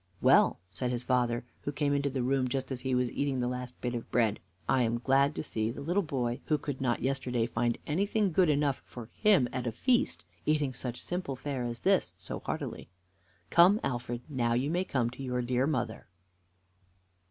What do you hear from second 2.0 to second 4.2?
the room just as he was eating the last bit of